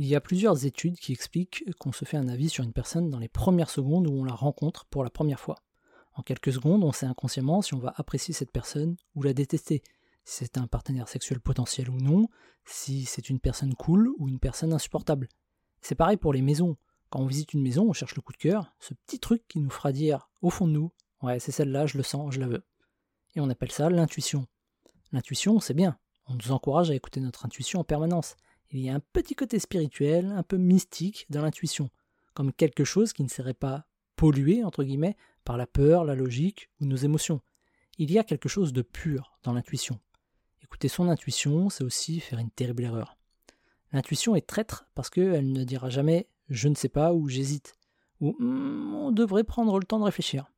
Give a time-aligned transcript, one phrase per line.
[0.00, 3.10] Il y a plusieurs études qui expliquent qu'on se fait un avis sur une personne
[3.10, 5.56] dans les premières secondes où on la rencontre pour la première fois.
[6.14, 9.82] En quelques secondes, on sait inconsciemment si on va apprécier cette personne ou la détester,
[10.24, 12.30] si c'est un partenaire sexuel potentiel ou non,
[12.64, 15.28] si c'est une personne cool ou une personne insupportable.
[15.82, 16.78] C'est pareil pour les maisons.
[17.10, 19.60] Quand on visite une maison, on cherche le coup de cœur, ce petit truc qui
[19.60, 20.90] nous fera dire au fond de nous
[21.20, 22.64] Ouais, c'est celle-là, je le sens, je la veux.
[23.34, 24.46] Et on appelle ça l'intuition.
[25.12, 25.98] L'intuition, c'est bien.
[26.24, 28.36] On nous encourage à écouter notre intuition en permanence.
[28.72, 31.90] Il y a un petit côté spirituel, un peu mystique dans l'intuition,
[32.34, 36.70] comme quelque chose qui ne serait pas pollué, entre guillemets, par la peur, la logique
[36.80, 37.40] ou nos émotions.
[37.98, 39.98] Il y a quelque chose de pur dans l'intuition.
[40.62, 43.16] Écouter son intuition, c'est aussi faire une terrible erreur.
[43.92, 47.74] L'intuition est traître parce qu'elle ne dira jamais je ne sais pas ou j'hésite,
[48.20, 50.50] ou hmm, on devrait prendre le temps de réfléchir.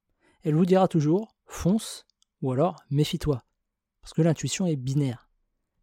[0.43, 2.07] Elle vous dira toujours fonce
[2.41, 3.43] ou alors méfie-toi,
[4.01, 5.29] parce que l'intuition est binaire.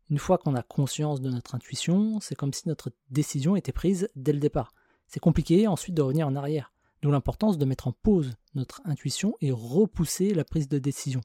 [0.10, 4.10] Une fois qu'on a conscience de notre intuition, c'est comme si notre décision était prise
[4.16, 4.74] dès le départ.
[5.06, 9.36] C'est compliqué ensuite de revenir en arrière, d'où l'importance de mettre en pause notre intuition
[9.42, 11.22] et repousser la prise de décision.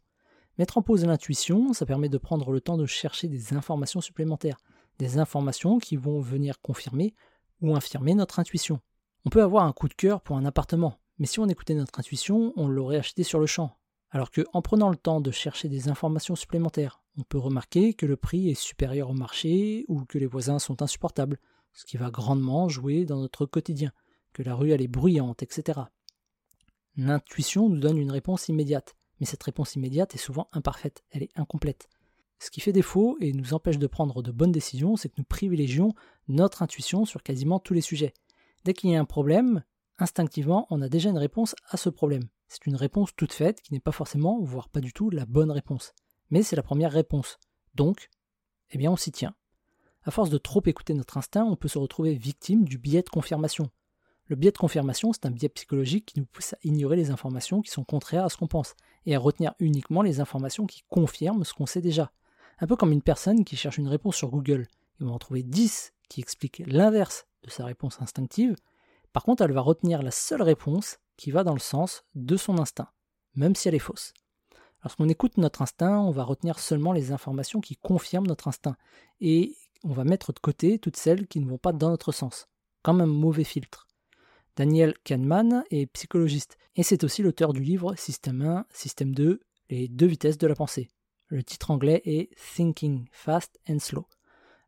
[0.58, 4.58] Mettre en pause l'intuition, ça permet de prendre le temps de chercher des informations supplémentaires,
[4.98, 7.14] des informations qui vont venir confirmer
[7.62, 8.80] ou infirmer notre intuition.
[9.24, 11.98] On peut avoir un coup de cœur pour un appartement, mais si on écoutait notre
[11.98, 13.78] intuition, on l'aurait acheté sur le champ.
[14.10, 18.06] Alors que, en prenant le temps de chercher des informations supplémentaires, on peut remarquer que
[18.06, 21.38] le prix est supérieur au marché ou que les voisins sont insupportables,
[21.72, 23.92] ce qui va grandement jouer dans notre quotidien,
[24.32, 25.80] que la rue est bruyante, etc.
[26.96, 31.36] L'intuition nous donne une réponse immédiate, mais cette réponse immédiate est souvent imparfaite, elle est
[31.36, 31.88] incomplète.
[32.40, 35.24] Ce qui fait défaut et nous empêche de prendre de bonnes décisions, c'est que nous
[35.24, 35.94] privilégions
[36.28, 38.12] notre intuition sur quasiment tous les sujets.
[38.64, 39.62] Dès qu'il y a un problème,
[39.98, 42.24] instinctivement, on a déjà une réponse à ce problème.
[42.48, 45.50] C'est une réponse toute faite qui n'est pas forcément, voire pas du tout, la bonne
[45.50, 45.92] réponse
[46.30, 47.38] mais c'est la première réponse.
[47.74, 48.10] Donc,
[48.70, 49.34] eh bien on s'y tient.
[50.02, 53.08] À force de trop écouter notre instinct, on peut se retrouver victime du biais de
[53.08, 53.70] confirmation.
[54.26, 57.62] Le biais de confirmation, c'est un biais psychologique qui nous pousse à ignorer les informations
[57.62, 58.74] qui sont contraires à ce qu'on pense,
[59.06, 62.10] et à retenir uniquement les informations qui confirment ce qu'on sait déjà.
[62.58, 64.66] Un peu comme une personne qui cherche une réponse sur Google.
[65.00, 68.56] Il va en trouver 10 qui expliquent l'inverse de sa réponse instinctive.
[69.12, 72.58] Par contre, elle va retenir la seule réponse qui va dans le sens de son
[72.58, 72.88] instinct,
[73.34, 74.14] même si elle est fausse.
[74.84, 78.76] Lorsqu'on écoute notre instinct, on va retenir seulement les informations qui confirment notre instinct,
[79.22, 82.48] et on va mettre de côté toutes celles qui ne vont pas dans notre sens,
[82.82, 83.88] comme un mauvais filtre.
[84.56, 89.40] Daniel Kahneman est psychologiste, et c'est aussi l'auteur du livre Système 1, Système 2,
[89.70, 90.90] les deux vitesses de la pensée.
[91.28, 94.06] Le titre anglais est Thinking Fast and Slow.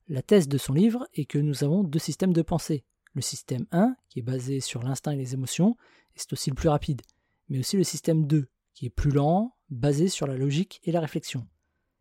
[0.09, 2.85] La thèse de son livre est que nous avons deux systèmes de pensée.
[3.13, 5.77] Le système 1, qui est basé sur l'instinct et les émotions,
[6.15, 7.03] et c'est aussi le plus rapide,
[7.51, 11.01] mais aussi le système 2, qui est plus lent, basé sur la logique et la
[11.01, 11.47] réflexion.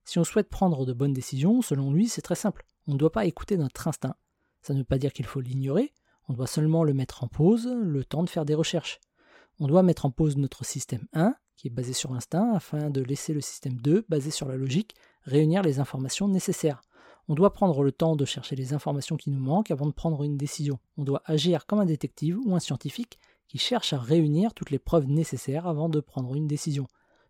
[0.04, 2.66] Si on souhaite prendre de bonnes décisions, selon lui, c'est très simple.
[2.88, 4.16] On ne doit pas écouter notre instinct.
[4.62, 5.94] Ça ne veut pas dire qu'il faut l'ignorer,
[6.28, 9.00] on doit seulement le mettre en pause, le temps de faire des recherches.
[9.60, 13.02] On doit mettre en pause notre système 1, qui est basé sur l'instinct, afin de
[13.02, 16.82] laisser le système 2, basé sur la logique, réunir les informations nécessaires.
[17.28, 20.24] On doit prendre le temps de chercher les informations qui nous manquent avant de prendre
[20.24, 20.80] une décision.
[20.98, 24.80] On doit agir comme un détective ou un scientifique qui cherche à réunir toutes les
[24.80, 26.88] preuves nécessaires avant de prendre une décision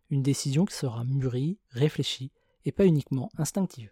[0.10, 2.32] une décision qui sera mûrie, réfléchie,
[2.66, 3.92] et pas uniquement instinctive.